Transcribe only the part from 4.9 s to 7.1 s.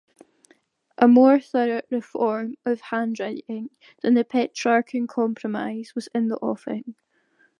compromise was in the offing.